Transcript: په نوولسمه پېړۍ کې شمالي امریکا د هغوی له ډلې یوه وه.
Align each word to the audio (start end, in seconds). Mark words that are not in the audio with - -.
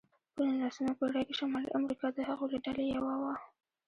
په 0.35 0.41
نوولسمه 0.49 0.93
پېړۍ 0.99 1.23
کې 1.27 1.35
شمالي 1.39 1.69
امریکا 1.79 2.07
د 2.13 2.19
هغوی 2.29 2.49
له 2.53 2.59
ډلې 2.65 2.85
یوه 2.95 3.13
وه. 3.21 3.33